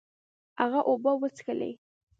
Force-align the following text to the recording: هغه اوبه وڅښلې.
هغه 0.59 0.79
اوبه 0.89 1.11
وڅښلې. 1.21 1.71